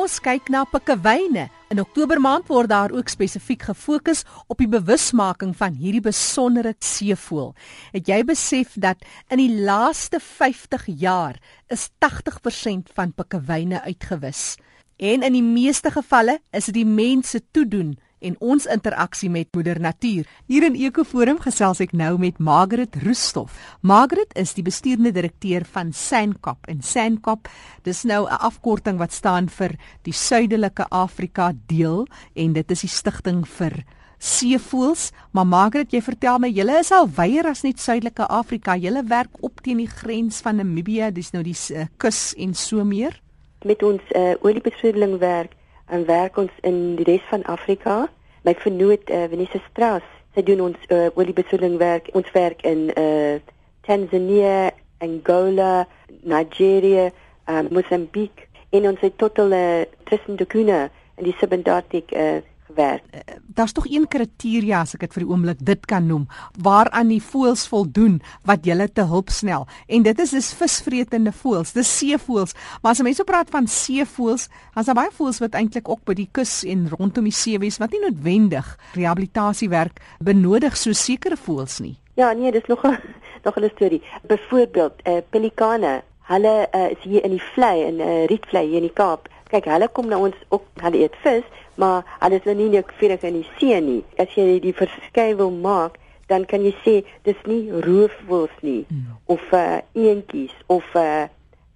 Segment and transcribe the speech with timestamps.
[0.00, 1.42] Ons kyk na pikkewyne.
[1.68, 7.50] In Oktober maand word daar ook spesifiek gefokus op die bewusmaking van hierdie besondere seevoël.
[7.92, 11.36] Het jy besef dat in die laaste 50 jaar
[11.68, 14.54] is 80% van pikkewyne uitgewis?
[14.96, 19.80] En in die meeste gevalle is dit die mense toedoen en ons interaksie met moeder
[19.80, 20.28] natuur.
[20.46, 23.56] Hier in Ekoforum gesels ek nou met Margaret Roestoff.
[23.80, 27.48] Margaret is die bestuurende direkteur van Sandkop en Sandkop,
[27.84, 32.88] dis nou 'n afkorting wat staan vir die Suidelike Afrika deel en dit is die
[32.88, 33.84] stigting vir
[34.18, 35.10] seevoels.
[35.32, 38.76] Maar Margaret, jy vertel my julle is al wyer as net Suidelike Afrika.
[38.76, 42.84] Julle werk op teen die grens van Namibië, dis nou die uh, kus en so
[42.84, 43.20] meer.
[43.64, 45.56] Met ons uh, oliebesoedeling werk
[45.90, 48.04] en werk ons in die res van Afrika.
[48.46, 52.08] My vernoot uh, Vanessa Strauss, sy doen ons uh, oliebesoedeling werk.
[52.16, 53.40] Ons werk in uh,
[53.86, 54.70] Tanzania,
[55.04, 55.86] Angola,
[56.22, 57.10] Nigeria,
[57.48, 60.86] uh, Mozambique en ons het totaal uh, tussen die Kuna
[61.18, 62.38] en die Subantarctic uh,
[62.70, 63.04] gewerk.
[63.12, 66.26] Uh, Daar's tog een kriteria as ek dit vir die oomblik dit kan noem
[66.62, 71.74] waaraan die voëls voldoen wat julle te hulp snel en dit is dis visvretende voëls,
[71.76, 72.54] dis seevoëls.
[72.82, 76.14] Maar as mense praat van seevoëls, dan is daar baie voëls wat eintlik ook by
[76.14, 81.80] die kus en rondom die see wees wat nie noodwendig rehabilitasiewerk benodig so sekere voëls
[81.84, 81.96] nie.
[82.14, 82.98] Ja, nee, dis nog 'n
[83.44, 84.02] nog 'n storie.
[84.22, 88.66] Byvoorbeeld, eh uh, pelikane, hulle uh, is hier in die vlei in 'n uh, rietvlei
[88.66, 89.28] hier in die Kaap.
[89.50, 93.16] Kyk, hulle kom na ons ook, hulle eet vis, maar alles wat nie net vir
[93.18, 94.02] in die see nie.
[94.18, 95.98] As jy die verskil wil maak,
[96.30, 99.16] dan kan jy sê dis nie roofvoëls nie mm.
[99.34, 101.28] of uh, eentjies of 'n uh,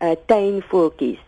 [0.04, 1.22] uh, tuinvoeltjies.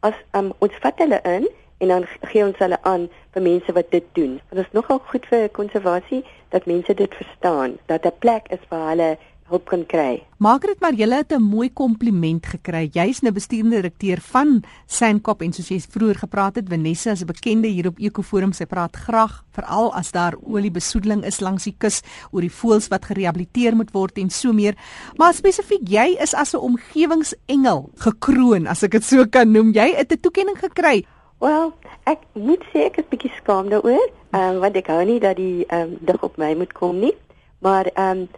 [0.00, 1.48] As um, ons vat hulle in
[1.82, 4.38] en dan gee ons hulle aan vir mense wat dit doen.
[4.50, 6.22] Dit is nogal goed vir konservasie
[6.54, 9.18] dat mense dit verstaan dat 'n plek is waar hulle
[9.50, 10.22] hulp kan kry.
[10.42, 12.90] Margaret, maar jy het 'n mooi kompliment gekry.
[12.92, 17.26] Jy's nou bestuurende direkteur van Sandkop en soos jy vroeër gepraat het, Vanessa is 'n
[17.26, 18.52] bekende hier op Ekoforum.
[18.52, 23.04] Sy praat graag veral as daar oliebesoedeling is langs die kus oor die voëls wat
[23.04, 24.74] gerehabiliteer moet word en so meer.
[25.16, 29.72] Maar spesifiek jy is as 'n omgewingsengel gekroon, as ek dit so kan noem.
[29.72, 31.04] Jy het 'n toekenning gekry.
[31.38, 31.72] Wel,
[32.06, 35.64] ek moet sê ek is bietjie skaam daaroor, um, want ek hou nie dat die
[35.66, 37.14] ehm um, dig op my moet kom nie.
[37.58, 38.28] Maar ehm um,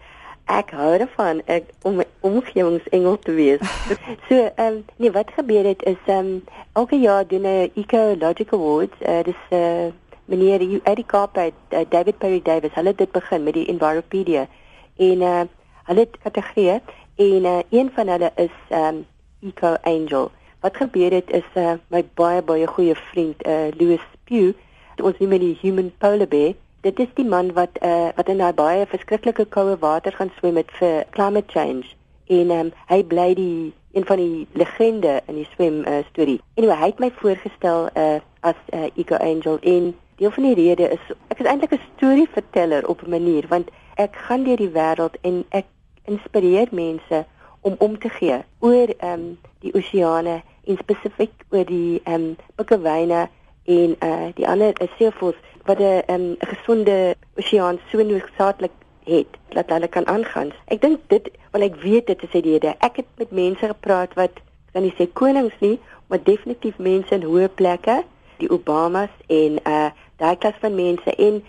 [0.47, 3.61] ek hou daarvan ek om omgewingsengel te wees.
[4.29, 8.59] so ehm um, nee, wat gebeur het is ehm um, elke jaar doen 'n ecological
[8.59, 8.97] awards.
[9.01, 9.93] Uh, dis eh uh,
[10.25, 14.47] meneer Eddie Carpet, uh, David Perry Davis, hulle het dit begin met die Enviropedia.
[14.97, 15.45] En eh uh,
[15.85, 16.81] hulle het kategorieë
[17.17, 19.07] en uh, een van hulle is ehm um,
[19.41, 20.31] Eco Angel.
[20.61, 24.53] Wat gebeur het is uh, my baie baie goeie vriend eh uh, Louis Pew,
[25.03, 26.55] ons noem hom die human polar bear
[26.85, 30.59] dit is die man wat uh, wat in daai baie verskriklike koue water gaan swem
[30.61, 31.95] met vir climate change
[32.37, 36.41] en um, hy bly die een van die legende in die swem uh, storie.
[36.59, 40.55] Anyway, hy het my voorgestel uh, as 'n uh, eco angel en deel van die
[40.55, 44.75] rede is ek is eintlik 'n storieverteller op 'n manier want ek gaan deur die
[44.75, 45.67] wêreld en ek
[46.05, 47.25] inspireer mense
[47.61, 52.37] om om te gee oor ehm um, die oseane en spesifiek oor die ehm um,
[52.55, 53.29] pikkewyne
[53.65, 58.73] en uh die ander is seevoëls wat 'n um, gesonde oseaan so noodsaaklik
[59.05, 60.53] het dat hulle kan aangaan.
[60.65, 62.75] Ek dink dit want ek weet dit is die rede.
[62.79, 64.31] Ek het met mense gepraat wat
[64.73, 68.03] kan nie sê konings nie, maar definitief mense in hoë plekke,
[68.39, 71.43] die Obamas en uh daai klas van mense en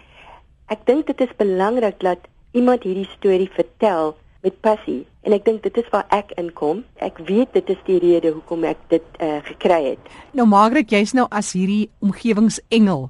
[0.74, 2.18] ek dink dit is belangrik dat
[2.52, 6.84] iemand hierdie storie vertel met passie en ek dink dit is waar ek inkom.
[7.02, 10.12] Ek weet dit is die rede hoekom ek dit uh gekry het.
[10.38, 13.10] Nou Margaret, jy's nou as hierdie omgewingsengel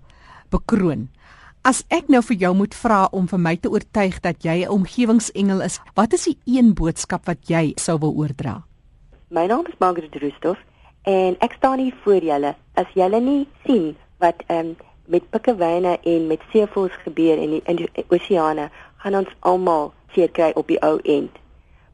[0.53, 1.09] bekroon.
[1.66, 4.72] As ek nou vir jou moet vra om vir my te oortuig dat jy 'n
[4.72, 8.63] omgewingsengel is, wat is die een boodskap wat jy sou wil oordra?
[9.29, 10.59] My naam is Margaret Roostoff
[11.03, 12.56] en ek staan hier voor julle.
[12.75, 14.75] As julle nie sien wat ehm um,
[15.06, 20.32] met pikkewyne en met seevoëls gebeur in die, in die oseane, gaan ons almal seer
[20.32, 21.32] kry op die ou end.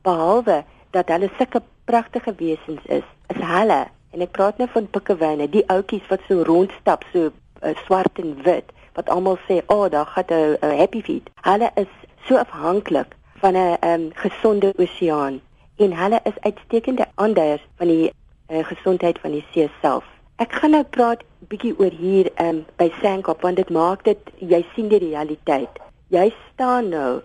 [0.02, 5.48] Behalwe dat hulle sulke pragtige wesens is, is hulle en ek praat nou van pikkewyne,
[5.50, 9.90] die ouetjies wat so rondstap so uh, swart en wit wat almal sê, "O, oh,
[9.90, 11.92] daar gaan 'n happy feet." Hulle is
[12.28, 15.42] so afhanklik van 'n um, gesonde oseaan
[15.76, 18.12] en hulle is uitstekende aanduiers van die
[18.50, 20.06] uh, gesondheid van die see self.
[20.36, 24.66] Ek gaan nou praat bietjie oor hier um, by Sandkop want dit maak dit jy
[24.76, 25.82] sien die realiteit.
[26.08, 27.22] Jy staan nou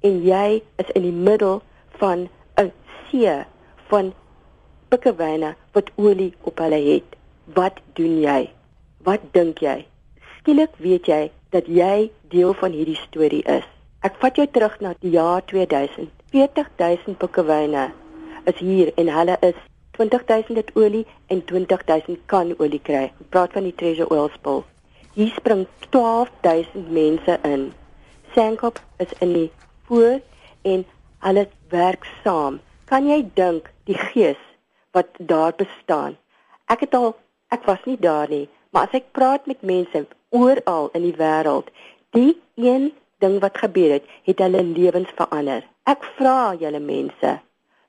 [0.00, 1.62] en jy is in die middel
[2.00, 2.28] van
[2.60, 2.72] 'n
[3.08, 3.44] see
[3.88, 4.12] van
[4.88, 7.16] pikkewyne wat olie op hulle het.
[7.54, 8.50] Wat doen jy?
[9.04, 9.86] Wat dink jy?
[10.38, 13.66] Skielik weet jy dat jy deel van hierdie storie is.
[14.00, 16.10] Ek vat jou terug na die jaar 2000.
[16.30, 17.92] 40000 pikkewyne
[18.44, 19.58] is hier en hulle is
[19.98, 23.04] 20000 liter olie en 20000 kan olie kry.
[23.08, 24.64] Ek praat van die Treasure Oil spul.
[25.16, 27.70] Hier spring 12000 mense in.
[28.34, 29.48] Sankop is in die
[29.86, 30.20] voor
[30.62, 30.84] en
[31.18, 32.60] hulle werk saam.
[32.84, 34.42] Kan jy dink die gees
[34.94, 36.16] wat daar bestaan?
[36.70, 37.14] Ek het al
[37.54, 41.70] ek was nie daar nie, maar as ek praat met mense oral in die wêreld,
[42.10, 42.90] die een
[43.22, 45.62] ding wat gebeur het, het hulle lewens verander.
[45.86, 47.36] Ek vra julle mense,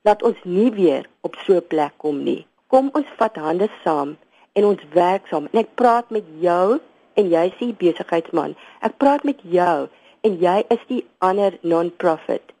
[0.06, 2.46] laat ons nie weer op so 'n plek kom nie.
[2.68, 4.16] Kom ons vat hande saam
[4.52, 5.48] en ons werk saam.
[5.52, 6.80] En ek praat met jou
[7.14, 8.56] en jy is die besigheidsman.
[8.80, 9.88] Ek praat met jou
[10.20, 12.54] en jy is die ander non-profit.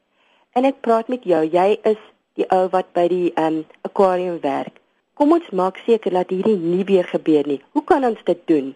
[0.52, 2.00] En ek praat met jou, jy is
[2.38, 4.78] die ou wat by die um aquarium werk.
[5.18, 7.60] Kom ons maak seker dat hierdie nie weer gebeur nie.
[7.74, 8.74] Hoe kan ons dit doen?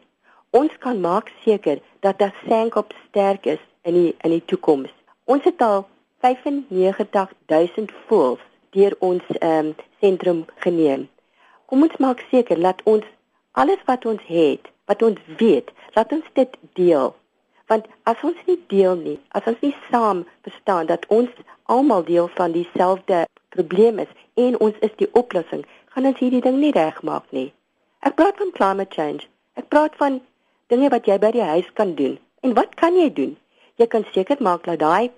[0.50, 4.90] Ons kan maak seker dat daar sankop sterk is in die in die toekoms.
[5.24, 5.86] Ons het al
[6.22, 8.42] 95000 voëls
[8.74, 11.08] deur ons ehm um, sentrum geneem.
[11.66, 13.06] Kom ons maak seker dat ons
[13.52, 17.14] alles wat ons het, wat ons weet, laat ons dit deel.
[17.72, 21.30] Want as ons nie deel nie, as ons nie saam verstaan dat ons
[21.74, 23.22] almal deel van dieselfde
[23.56, 24.12] probleem is
[24.44, 25.62] en ons is die oplossing,
[25.94, 27.48] gaan ons hierdie ding nie regmaak nie.
[28.04, 29.24] Ek praat van climate change.
[29.56, 30.20] Ek praat van
[30.72, 32.18] dinge wat jy by die huis kan doen.
[32.44, 33.34] En wat kan jy doen?
[33.80, 35.08] Jy kan seker maak dat daai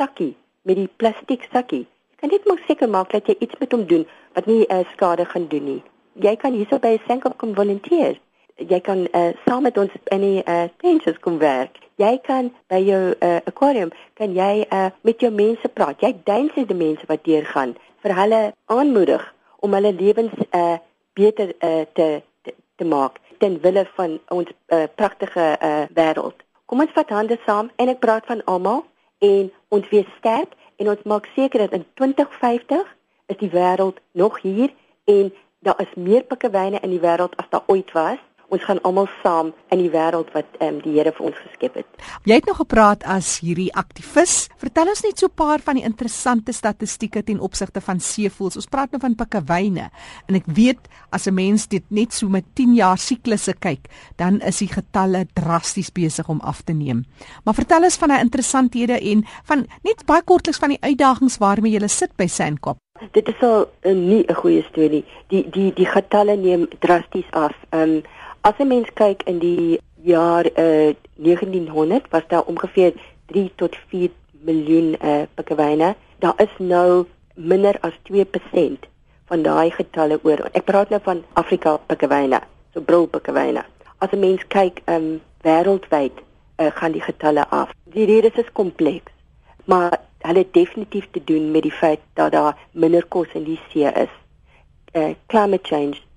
[0.00, 0.32] sakkie
[0.64, 1.84] met die plastiek sakkie
[2.18, 5.24] kan net maar seker maak dat jy iets met hom doen wat nie uh, skade
[5.24, 5.82] gaan doen nie.
[6.18, 8.18] Jy kan hierso by Senkop kom volunteer.
[8.58, 11.78] Jy kan uh, saam met ons in die uh, tentjies kom werk.
[11.98, 15.98] Jy kan by jou uh, aquarium kan jy uh, met jou mense praat.
[15.98, 17.74] Jy duisende die mense wat deur gaan
[18.04, 19.24] vir hulle aanmoedig
[19.66, 20.76] om hulle lewens uh,
[21.18, 22.06] beter uh, te,
[22.46, 26.38] te te maak ten wille van ons uh, pragtige uh, wêreld.
[26.66, 28.84] Kom ons vat hande saam en ek praat van almal
[29.24, 32.94] en ons wees sterk en ons maak seker dat in 2050
[33.34, 34.70] is die wêreld nog hier
[35.10, 35.32] en
[35.66, 38.22] daar is meer pikkewyne in die wêreld as daar ooit was.
[38.48, 42.04] Ons gaan almal saam in die wêreld wat um, die Here vir ons geskep het.
[42.24, 44.46] Jy het nog gepraat as hierdie aktivis.
[44.56, 48.56] Vertel ons net so 'n paar van die interessante statistieke ten opsigte van seevoëls.
[48.56, 49.90] Ons praat nou van pikkewyne
[50.28, 50.80] en ek weet
[51.12, 53.84] as 'n mens dit net so met 10 jaar siklusse kyk,
[54.16, 57.04] dan is die getalle drasties besig om af te neem.
[57.44, 61.78] Maar vertel ons van daai interessanthede en van net baie kortliks van die uitdagings waarmee
[61.78, 62.78] jy sit by Sandkop.
[63.12, 65.04] Dit is al uh, nie 'n goeie storie.
[65.28, 67.54] Die die die getalle neem drasties af.
[67.70, 68.02] Ehm um,
[68.48, 72.92] As 'n mens kyk in die jaar uh, 1900 was daar ongeveer
[73.26, 74.10] 3 tot 4
[74.40, 75.96] miljoen uh, pikkewyne.
[76.18, 77.04] Daar is nou
[77.34, 78.88] minder as 2%
[79.28, 80.48] van daai getalle oor.
[80.52, 82.40] Ek praat nou van Afrika pikkewyne,
[82.72, 83.66] so brilpikkewyne.
[83.98, 87.76] As 'n mens kyk um wêreldwyd uh, gaan die getalle af.
[87.84, 89.12] Die redes is kompleks,
[89.64, 93.60] maar hulle het definitief te doen met die feit dat daar minder kos in die
[93.68, 94.14] see is.
[94.96, 96.07] Uh, climate change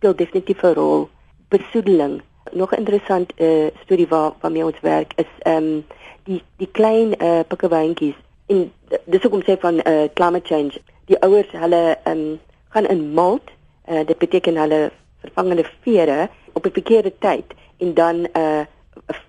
[0.00, 1.08] speel definitief 'n rol.
[1.48, 2.22] Besoedeling.
[2.52, 5.84] Nog 'n interessant uh, storie waar waarmee ons werk is ehm um,
[6.24, 8.16] die die klein uh, pikkewyntjies
[8.46, 8.72] en
[9.04, 10.80] dis ook om sê van uh, climate change.
[11.04, 13.42] Die ouers hulle ehm um, gaan in molt.
[13.90, 17.44] Uh, dit beteken hulle vervangende vere op 'n verkeerde tyd
[17.76, 18.64] en dan uh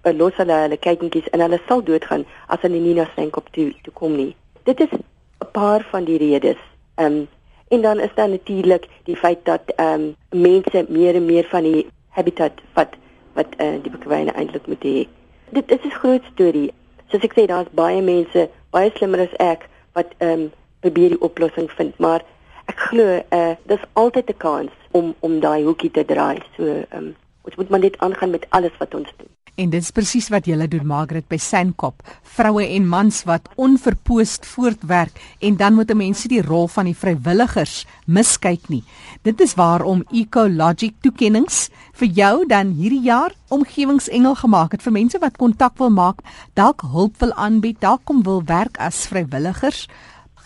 [0.03, 3.93] los hulle hulle kykies en hulle sal doodgaan as hulle nie na Senkop toe toe
[3.93, 4.35] kom nie.
[4.63, 6.57] Dit is 'n paar van die redes.
[6.95, 7.27] Ehm um,
[7.71, 11.63] En dan is daar natuurlik die feit dat ehm um, mense meer en meer van
[11.63, 12.89] die habitat wat
[13.33, 15.07] wat uh, die bekwyne eintlik moet hê.
[15.49, 16.73] Dit is 'n groot storie.
[17.07, 21.21] Soos ek sê, daar's baie mense, baie slimmer as ek wat ehm um, probeer die
[21.21, 22.21] oplossing vind, maar
[22.65, 26.37] ek glo eh uh, dis altyd 'n kans om om daai hoekie te draai.
[26.57, 29.31] So ehm um, ons moet maar net aangaan met alles wat ons doen.
[29.61, 31.99] En dit is presies wat julle doen Margaret by Sandkop.
[32.33, 37.83] Vroue en mans wat onverpoost voortwerk en dan moet mense die rol van die vrywilligers
[38.09, 38.81] miskyk nie.
[39.21, 41.67] Dit is waarom Ecologic toekennings
[41.99, 46.23] vir jou dan hierdie jaar omgewingsengel gemaak het vir mense wat kontak wil maak,
[46.57, 49.83] dalk hulp wil aanbied, dalk kom wil werk as vrywilligers.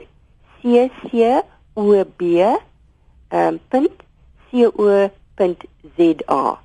[0.60, 1.42] C C
[1.74, 2.22] O B
[3.30, 3.60] um,
[4.50, 6.63] .co.za.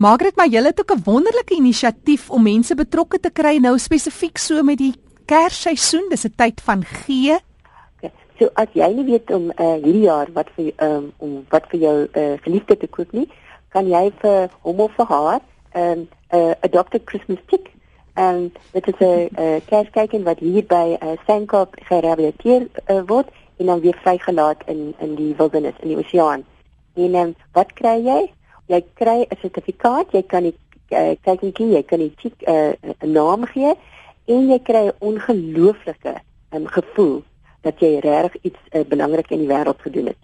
[0.00, 4.38] Margaret, maar julle het ook 'n wonderlike inisiatief om mense betrokke te kry nou spesifiek
[4.38, 6.08] so met die Kersseisoen.
[6.08, 7.38] Dis 'n tyd van gee.
[7.96, 8.10] Okay.
[8.38, 11.80] So as jy nie weet om uh, hierdie jaar wat vir um, om wat vir
[11.80, 13.28] jou uh, geliefde te koop nie,
[13.68, 15.40] kan jy vir hom of vir haar
[15.74, 16.98] 'n um, 'n uh, Dr.
[17.04, 17.70] Christmas chick
[18.14, 19.28] en dit is 'n
[19.66, 25.14] kerstkyken wat hier by uh, Sandkop gerehabiliteer uh, word en dan weer vrygelaat in in
[25.14, 26.44] die wildernis in die oseaan.
[26.94, 28.32] En um, wat kry jy?
[28.70, 30.54] Jy kry 'n sertifikaat, jy kan die
[30.94, 33.74] uh, kykenkie, jy kan die chick 'n uh, naam gee
[34.26, 36.14] en jy kry 'n ongelooflike
[36.54, 37.22] um, gevoel
[37.62, 40.20] dat jy regtig iets uh, belangrik in die wêreld gedoen het.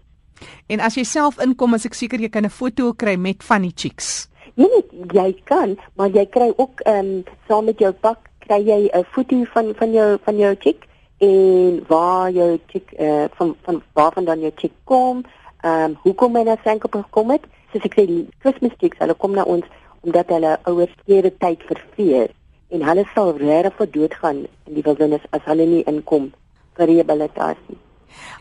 [0.69, 3.62] En as jy self inkom, as ek seker jy kan 'n foto kry met van
[3.62, 4.29] die chicks.
[4.55, 8.61] Nee, nee, jy kan, maar jy kry ook ehm um, saam met jou pak kry
[8.62, 10.87] jy 'n foto van van jou van jou chick
[11.19, 15.25] en waar jou chick eh uh, van van waar vandaan jou chick kom,
[15.66, 17.46] ehm um, hoekom hy na Sanko gekom het.
[17.73, 19.66] Soos ek sê, die Christmas chicks, hulle kom na ons
[20.06, 22.30] omdat hulle ouers keer tyd verveer
[22.75, 26.30] en hulle sal regtig vir dood gaan in die wildernis as hulle nie inkom
[26.78, 27.78] vir rehabilitasie.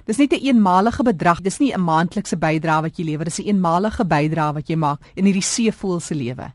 [0.05, 3.39] Dis nie 'n een eenmalige bedrag, dis nie 'n maandelikse bydrae wat jy lewer, dis
[3.39, 6.51] 'n een eenmalige bydrae wat jy maak in hierdie seevoël se lewe.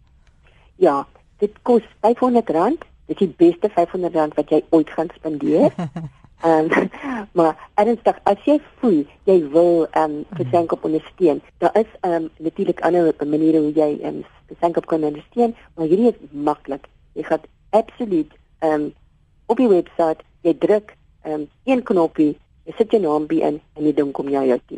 [0.76, 1.06] Ja,
[1.38, 2.86] dit kos R500.
[3.06, 5.72] Dit is die beste R500 wat jy ooit gaan spandeer.
[6.42, 6.90] Ehm um,
[7.36, 12.12] maar ernstig, as jy voel jy wil ehm um, vir Sankop ondersteun, daar is ehm
[12.22, 16.88] um, natuurlik ander maniere hoe jy ehm um, Sankop kan ondersteun, maar hierdie is maklik.
[17.12, 18.92] Jy gaan absoluut ehm um,
[19.46, 22.36] op die webwerf, jy druk ehm um, een knoppie
[22.70, 24.76] Jy sit jou naam by in en die ding kom jy jou toe.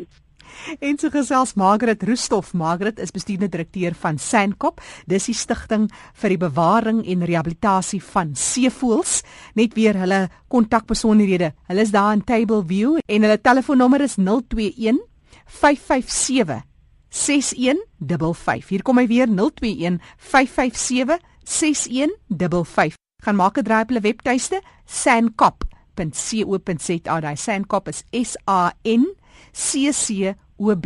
[0.79, 2.53] En so gesels Margaret Roostoff.
[2.53, 4.81] Margaret is bestuurende direkteur van Sandkop.
[5.07, 5.89] Dis die stigting
[6.21, 9.21] vir die bewaring en rehabilitasie van seevoëls.
[9.55, 11.53] Net weer hulle kontakbesonderhede.
[11.67, 15.01] Hulle is daar in Tableview en hulle telefoonnommer is 021
[15.45, 16.63] 557
[17.09, 18.69] 6155.
[18.69, 22.97] Hier kom hy weer 021 557 6155.
[23.23, 25.63] Gaan maak 'n draai op hulle webtuiste sandkop
[25.95, 27.35] sandkop.co.za.
[27.35, 29.15] Sandkop is S A N
[29.53, 30.85] C C O B.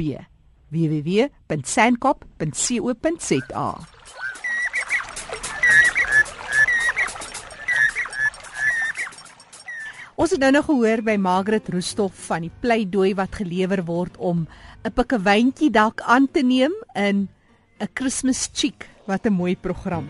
[0.69, 3.69] www.sandkop.co.za.
[10.17, 14.47] Ons het nou nog gehoor by Margaret Roostoff van die pleidooi wat gelewer word om
[14.83, 17.29] 'n pikkewyntjie dalk aan te neem in
[17.79, 18.89] 'n Christmas chic.
[19.05, 20.09] Wat 'n mooi program.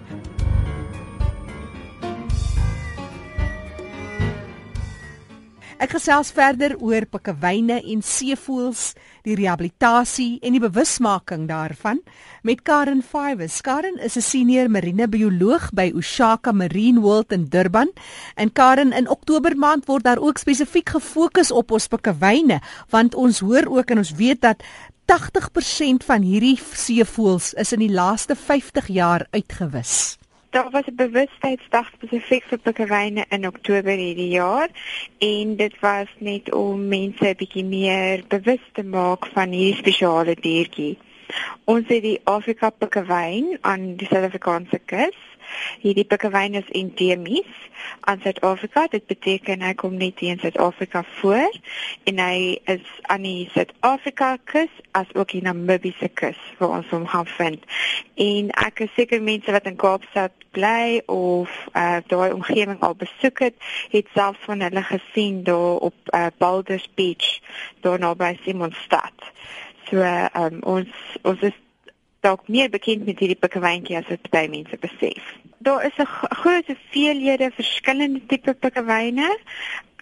[5.77, 8.95] Ek gesels verder oor pikkewyne en seevoëls,
[9.27, 11.99] die rehabilitasie en die bewusmaking daarvan
[12.47, 13.59] met Karen Fives.
[13.61, 17.91] Karen is 'n senior marinebioloog by Ushaka Marine World in Durban.
[18.35, 23.39] En Karen, in Oktober maand word daar ook spesifiek gefokus op ons pikkewyne, want ons
[23.39, 24.63] hoor ook en ons weet dat
[25.05, 30.17] 80% van hierdie seevoëls is in die laaste 50 jaar uitgewis.
[30.57, 34.69] Daar was 'n bewustheidsdag spesifiek vir pikkewyne in Oktober hierdie jaar
[35.17, 40.35] en dit was net om mense 'n bietjie meer bewus te maak van hierdie spesiale
[40.35, 40.97] diertjie.
[41.63, 45.19] Ons het die Afrika pikkewyn aan die Suid-Afrikaanse kus
[45.83, 47.65] Hierdie pikkewyn is endemies
[47.99, 48.87] aan Suid-Afrika.
[48.91, 51.59] Dit beteken hy kom net in Suid-Afrika voor
[52.09, 57.07] en hy is aan die Suid-Afrika kus as ook die Namibiese kus waar ons hom
[57.07, 57.63] gaan vind.
[58.15, 63.43] En ek is seker mense wat in Kaapstad bly of uh, daai omgewing al besoek
[63.45, 63.55] het,
[63.93, 67.39] het selfs van hulle gesien daar op uh, Baldur's Beach
[67.85, 69.31] daar naby Simonstad.
[69.89, 71.55] So uh, um, ons ons is
[72.27, 75.33] dalk meer bekend met hierdie pikkewyntjie as wat baie mense besef.
[75.65, 76.09] Daar is 'n
[76.41, 79.29] groot hoeveelhede verskillende tipe pikkewyne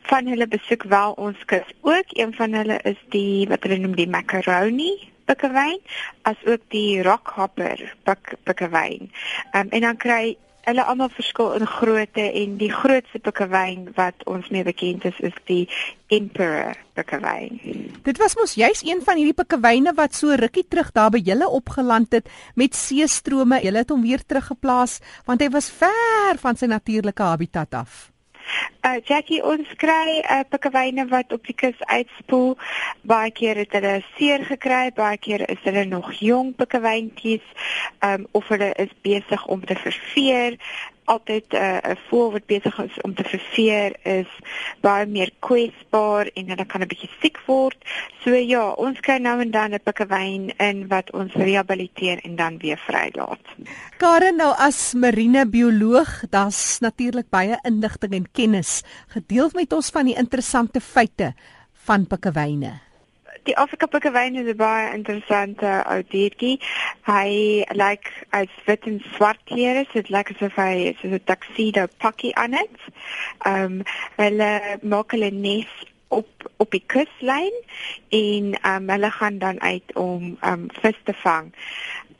[0.09, 1.67] van hulle besoek wel ons kus.
[1.81, 4.93] Ook een van hulle is die wat hulle noem die macaroni
[5.25, 5.79] pikkewyn
[6.21, 7.95] as ook die rockhopper
[8.43, 9.11] pikkewyn.
[9.57, 14.49] Um, en dan kry hulle almal verskil in grootte en die grootste pikkewyn wat ons
[14.53, 15.65] mee bekend is is die
[16.13, 17.59] Emperor pikkewyn.
[18.05, 21.49] Dit was mos juis een van hierdie pikkewyne wat so rukkie terug daar by julle
[21.49, 23.61] opgeland het met seestrome.
[23.65, 28.14] Julle het hom weer teruggeplaas want hy was ver van sy natuurlike habitat af.
[28.85, 32.55] Uh Jackie, ons kry uh pikkewyne wat op die kus uitspoel.
[33.01, 37.45] Baie keer het hulle seer gekry, baie keer is hulle nog jong pikkewyntjies,
[38.05, 40.59] um of hulle is besig om te verveer
[41.05, 44.29] altyd eh, 'n uh, voël wat besig is om te verveer is
[44.81, 47.77] baie meer kwesbaar en hulle kan 'n bietjie siek word.
[48.23, 52.57] So ja, ons kry nou en dan 'n pikkewyn in wat ons rehabiliteer en dan
[52.57, 53.43] weer vrylaat.
[53.97, 60.17] Karen nou as marinebioloog, daar's natuurlik baie inligting en kennis gedeel met ons van die
[60.17, 61.33] interessante feite
[61.73, 62.84] van pikkewyne
[63.45, 66.59] die Afrika pikkewyn is 'n baie interessante ou diertjie.
[67.05, 67.29] Hy
[67.71, 71.87] lyk like, as wit en swart klere, so dit lyk asof hy so 'n tuxedo
[71.97, 72.77] pakkie aan het.
[73.45, 73.83] Ehm um,
[74.17, 75.69] hulle maak hulle nes
[76.15, 77.55] op op die kuslyn
[78.15, 81.51] en um, hulle gaan dan uit om um, vis te vang.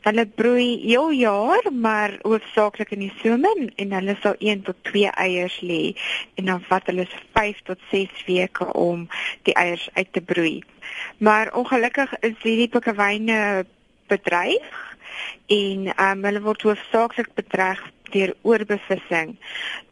[0.06, 5.10] Hulle broei heel jaar, maar hoofsaaklik in die somer en hulle sal 1 tot 2
[5.10, 5.96] eiers lê
[6.38, 9.08] en dan vat hulle 5 tot 6 weke om
[9.48, 10.60] die eiers uit te broei.
[11.18, 13.64] Maar ongelukkig is hierdie pikkewyne
[14.06, 14.70] bedreig
[15.50, 19.36] en um, hulle word hoofsaaklik bedreig deur oorbevissing.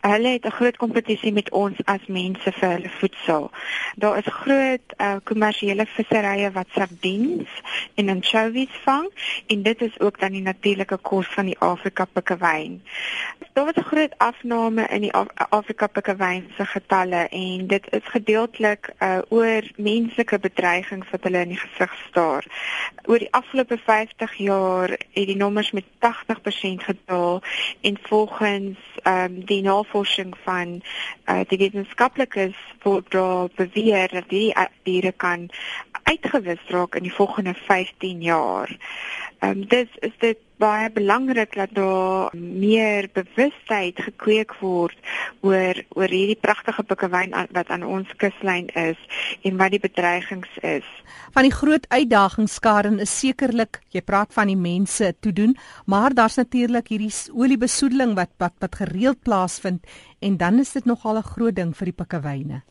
[0.00, 3.50] Hulle het 'n groot kompetisie met ons as mense vir hulle voedsel.
[3.96, 7.48] Daar is groot uh, kommersiële visserye wat sardines
[7.94, 9.08] en anchovies vang
[9.46, 12.82] en dit is ook dan die natuurlike kos van die Afrika pikkewyn.
[13.52, 18.04] Daar was 'n groot afname in die Af Afrika pikkewyn se getalle en dit is
[18.04, 22.44] gedeeltelik uh, oor menslike bedreigings wat hulle in die gesig staar.
[23.04, 27.42] Oor die afgelope 50 jaar het die nommers met 80% gedaal
[27.80, 30.82] en volgens ehm um, die navorsing van
[31.26, 35.50] uh, die wetenskaplikes word daar beweer dat die diere kan
[36.02, 38.76] uitgewis raak in die volgende 15 jaar.
[39.38, 44.96] Ehm um, dis is dit baie belangrik dat daar meer bewustheid gekweek word
[45.40, 49.00] oor oor hierdie pragtige pikkewyn wat aan ons kuslyn is
[49.42, 50.86] en wat die bedreigings is.
[51.34, 55.56] Van die groot uitdagings Karen is sekerlik, jy praat van die mense toe doen,
[55.86, 59.82] maar daar's natuurlik hierdie oliebesoedeling wat wat wat gereeld plaasvind
[60.20, 62.62] en dan is dit nogal 'n groot ding vir die pikkewyne.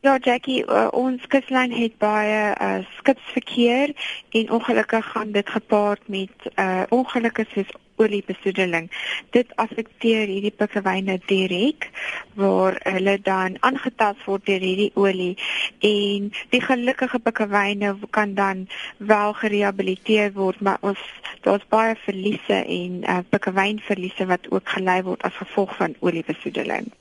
[0.00, 3.94] Ja, Jackie, uh, ons kuslyn het baie uh, skipsverkeer
[4.38, 8.90] en ongelukkig gaan dit gepaard met uh, ongelukke soos oliebesoedeling.
[9.30, 11.88] Dit affekteer hierdie pikkewyne direk
[12.34, 15.32] waar hulle dan aangetast word deur hierdie olie
[15.80, 18.66] en die gelukkige pikkewyne kan dan
[18.98, 21.00] wel gerehabiliteer word, maar ons
[21.48, 26.92] daar's baie verliese en uh, pikkewynverliese wat ook gelei word as gevolg van oliebesoedeling.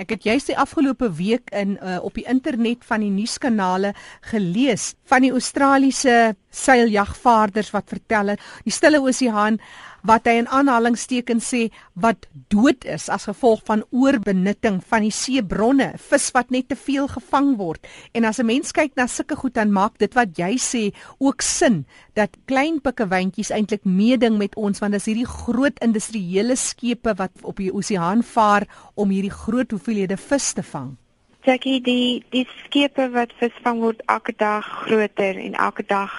[0.00, 3.92] Ek het juist die afgelope week in uh, op die internet van die nuuskanale
[4.30, 9.58] gelees van die Australiese seiljagvaarders wat vertel het die Stille Oseaan
[10.06, 11.62] wat hy in aanhalingstekens sê
[11.94, 17.08] wat dood is as gevolg van oorbenutting van die seebronne, vis wat net te veel
[17.10, 17.86] gevang word.
[18.14, 21.42] En as 'n mens kyk na sulke goed dan maak dit wat jy sê ook
[21.42, 21.84] sin
[22.14, 27.56] dat klein pikkewyntjies eintlik meeding met ons want dis hierdie groot industriële skepe wat op
[27.56, 30.96] die oseaan vaar om hierdie groot hoeveelhede vis te vang.
[31.42, 36.12] Jackie, die die skepe wat visvang word elke dag groter en elke dag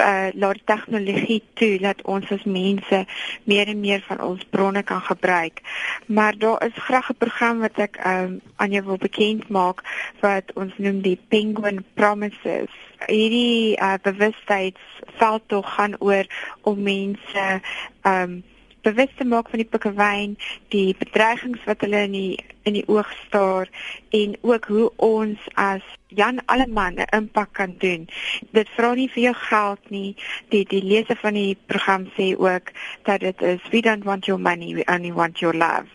[0.00, 3.04] uh, laat tegnologie toe dat ons as mense
[3.44, 5.60] meer en meer van ons bronne kan gebruik.
[6.06, 9.84] Maar daar is graag 'n program wat ek um, aan jou wil bekend maak
[10.20, 12.72] wat ons noem die Penguin Promises.
[13.06, 16.26] Hierdie uh, bewustheidsveldtog gaan oor
[16.62, 17.60] om mense
[18.02, 18.42] um,
[18.82, 20.36] bewus te maak van die pikkewyn,
[20.74, 22.36] die bedreigings wat hulle in die
[22.68, 23.70] in die oog staar
[24.16, 28.08] en ook hoe ons as Jan Alleman 'n impak kan doen.
[28.52, 30.16] Dit vra nie vir jou geld nie.
[30.48, 32.72] Die die leser van die program sê ook
[33.04, 35.88] dat dit is we don't want your money, we only want your love.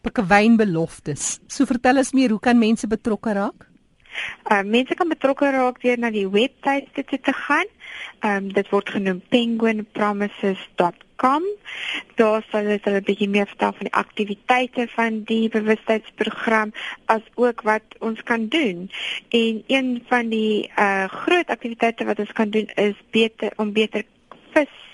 [0.00, 1.40] Pikkewyn beloftes.
[1.46, 3.69] So vertel ons meer, hoe kan mense betrokke raak?
[4.50, 7.66] Uh, mense kan betrokke raak deur na die webtuiste te, te gaan.
[8.20, 11.42] Ehm um, dit word genoem penguinpromises.com.
[12.20, 16.72] Daar sal hulle 'n bietjie meer vertel van die aktiwiteite van die bewustheidsprogram
[17.06, 18.90] as ook wat ons kan doen.
[19.28, 24.04] En een van die uh groot aktiwiteite wat ons kan doen is beter om beter
[24.52, 24.89] vis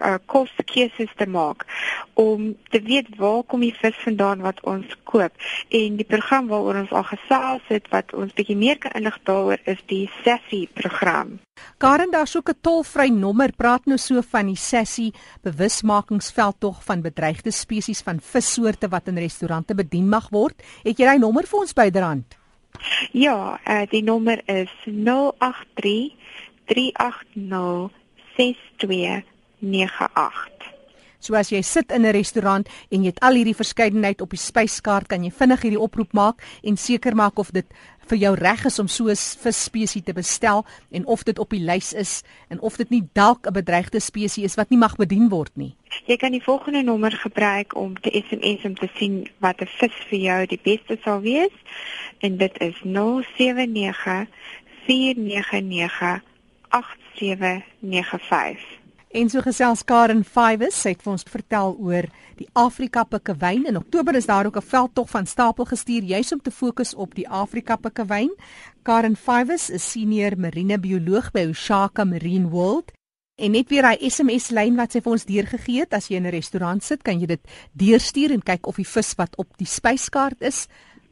[0.00, 1.66] uh, koskeuses te maak
[2.14, 5.32] om te weet waar kom die vis vandaan wat ons koop
[5.68, 9.60] en die program waaroor ons al gesels het wat ons bietjie meer kan inlig daaroor
[9.64, 11.38] is die Sassy program.
[11.78, 17.50] Karen daar soek 'n tolvry nommer praat nou so van die Sassy bewusmakingsveldtog van bedreigde
[17.50, 20.62] spesies van vissoorte wat in restaurante bedien mag word.
[20.82, 22.36] Het jy daai nommer vir ons byderhand?
[23.12, 26.12] Ja, uh, die nommer is 083
[26.66, 27.90] 380
[28.36, 30.58] 62 98.
[31.18, 34.38] So as jy sit in 'n restaurant en jy het al hierdie verskeidenheid op die
[34.38, 37.66] spyskaart, kan jy vinnig hierdie oproep maak en seker maak of dit
[38.08, 41.60] vir jou reg is om so 'n visspesie te bestel en of dit op die
[41.60, 45.28] lys is en of dit nie dalk 'n bedreigde spesies is wat nie mag bedien
[45.28, 45.74] word nie.
[46.06, 49.94] Jy kan die volgende nommer gebruik om te SMS om te sien wat 'n vis
[50.08, 51.52] vir jou die beste sal wees
[52.20, 54.26] en dit is 079
[54.86, 56.22] 499
[56.68, 58.77] 8795.
[59.08, 63.64] En so gesels Karen Fives, sy het vir ons vertel oor die Afrika pikkewyn.
[63.70, 67.14] In Oktober is daar ook 'n veldtog van stapel gestuur juis om te fokus op
[67.14, 68.30] die Afrika pikkewyn.
[68.82, 72.92] Karen Fives is senior marinebioloog by Oshaka Marine World.
[73.36, 76.26] En net weer hy SMS lyn wat sy vir ons deurgegee het, as jy in
[76.26, 77.40] 'n restaurant sit, kan jy dit
[77.72, 80.66] deurstuur en kyk of die vis wat op die spyskaart is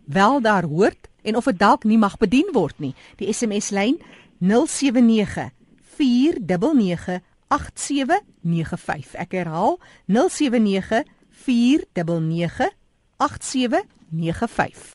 [0.04, 2.94] wel daar hoort en of dit dalk nie mag bedien word nie.
[3.16, 3.98] Die SMS lyn
[4.38, 5.50] 079
[5.96, 9.14] 499 8795.
[9.14, 12.70] Ek herhaal 079 499
[13.16, 14.94] 8795.